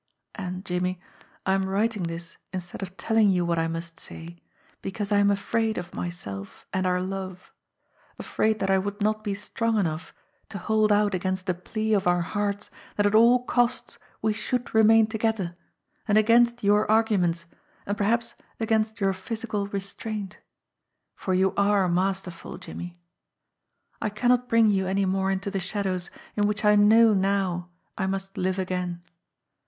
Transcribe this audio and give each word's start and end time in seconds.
And, 0.33 0.65
Jimmie, 0.65 0.99
I 1.45 1.53
am 1.53 1.69
writing 1.69 2.01
this 2.01 2.37
instead 2.51 2.81
of 2.81 2.97
telling 2.97 3.29
you 3.29 3.45
what 3.45 3.59
I 3.59 3.67
must 3.67 3.99
say, 3.99 4.37
because 4.81 5.11
I 5.11 5.19
am 5.19 5.29
afraid 5.29 5.77
of 5.77 5.93
myself 5.93 6.65
and 6.73 6.87
our 6.87 6.99
love, 6.99 7.53
afraid 8.17 8.57
that 8.61 8.71
I 8.71 8.79
would 8.79 9.03
not 9.03 9.23
be 9.23 9.35
strong 9.35 9.77
enough 9.77 10.11
to 10.49 10.57
hold 10.57 10.91
out 10.91 11.13
against 11.13 11.45
the 11.45 11.53
plea 11.53 11.93
of 11.93 12.07
our 12.07 12.21
hearts 12.23 12.71
that 12.95 13.05
at 13.05 13.13
all 13.13 13.45
costs 13.45 13.99
we 14.23 14.33
should 14.33 14.73
remain 14.73 15.05
together, 15.05 15.55
and 16.07 16.17
against 16.17 16.63
your 16.63 16.89
arguments, 16.89 17.45
and 17.85 17.95
perhaps 17.95 18.33
against 18.59 18.99
your 18.99 19.13
physical 19.13 19.67
restraint 19.67 20.39
for 21.15 21.35
you 21.35 21.53
are 21.53 21.87
masterful, 21.87 22.57
Jimmie. 22.57 22.97
I 24.01 24.09
cannot 24.09 24.49
bring 24.49 24.71
you 24.71 24.87
any 24.87 25.05
more 25.05 25.29
into 25.29 25.51
the 25.51 25.59
shadows 25.59 26.09
in 26.35 26.47
which 26.47 26.65
I 26.65 26.75
know 26.75 27.13
now 27.13 27.69
I 27.99 28.07
must 28.07 28.35
live 28.35 28.57
again. 28.57 29.03